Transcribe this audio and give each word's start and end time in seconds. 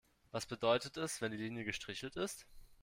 Was 0.31 0.47
bedeutet 0.47 0.97
es, 0.97 1.21
wenn 1.21 1.31
die 1.31 1.37
Linie 1.37 1.63
gestrichelt 1.63 2.15
ist? 2.15 2.47